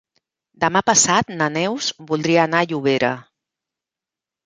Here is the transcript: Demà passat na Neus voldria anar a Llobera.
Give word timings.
Demà 0.63 0.81
passat 0.87 1.29
na 1.35 1.51
Neus 1.59 1.91
voldria 2.11 2.43
anar 2.49 2.65
a 2.65 2.71
Llobera. 2.75 3.15